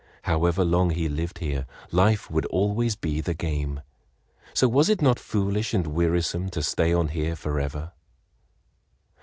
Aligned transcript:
However 0.23 0.65
long 0.65 0.89
he 0.89 1.07
lived 1.07 1.37
here, 1.37 1.67
life 1.91 2.27
would 2.31 2.47
always 2.47 2.95
be 2.95 3.21
the 3.21 3.35
same, 3.39 3.81
so 4.51 4.67
was 4.67 4.89
it 4.89 4.99
not 4.99 5.19
foolish 5.19 5.75
and 5.75 5.85
wearisome 5.85 6.49
to 6.49 6.63
stay 6.63 6.91
on 6.91 7.09
here 7.09 7.35
forever? 7.35 7.91